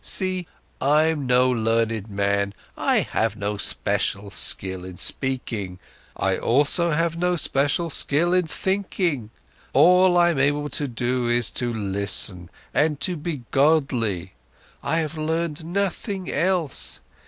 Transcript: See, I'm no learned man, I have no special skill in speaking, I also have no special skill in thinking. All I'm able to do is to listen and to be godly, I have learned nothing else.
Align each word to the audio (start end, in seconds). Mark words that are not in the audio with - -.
See, 0.03 0.47
I'm 0.81 1.27
no 1.27 1.51
learned 1.51 2.09
man, 2.09 2.55
I 2.75 3.01
have 3.01 3.35
no 3.35 3.57
special 3.57 4.31
skill 4.31 4.83
in 4.83 4.97
speaking, 4.97 5.77
I 6.17 6.37
also 6.39 6.89
have 6.89 7.17
no 7.17 7.35
special 7.35 7.91
skill 7.91 8.33
in 8.33 8.47
thinking. 8.47 9.29
All 9.73 10.17
I'm 10.17 10.39
able 10.39 10.69
to 10.69 10.87
do 10.87 11.29
is 11.29 11.51
to 11.51 11.71
listen 11.71 12.49
and 12.73 12.99
to 13.01 13.15
be 13.15 13.43
godly, 13.51 14.33
I 14.81 14.97
have 14.97 15.19
learned 15.19 15.63
nothing 15.65 16.33
else. 16.33 16.99